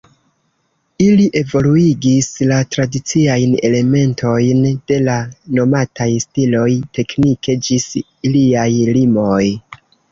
Ili 1.07 1.25
evoluigis 1.41 2.29
la 2.53 2.57
tradiciajn 2.77 3.53
elementojn 3.71 4.65
de 4.93 4.99
la 5.11 5.19
nomataj 5.59 6.11
stiloj 6.27 6.69
teknike 7.01 7.61
ĝis 7.69 7.91
iliaj 8.01 8.69
limoj. 9.01 9.43